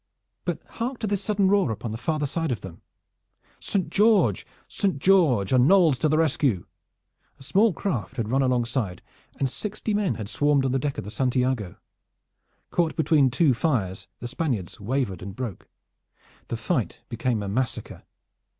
[0.45, 2.81] But hark to this sudden roar upon the farther side of them
[3.59, 4.47] "Saint George!
[4.67, 5.53] Saint George!
[5.53, 6.65] A Knolles to the rescue!"
[7.37, 9.03] A small craft had run alongside
[9.37, 11.35] and sixty men had swarmed on the deck of the St.
[11.37, 11.75] Iago.
[12.71, 15.67] Caught between two fires, the Spaniards wavered and broke.
[16.47, 18.01] The fight became a massacre.